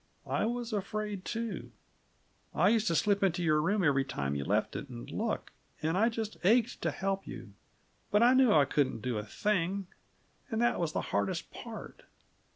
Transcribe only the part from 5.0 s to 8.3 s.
look and I just ached to help you! But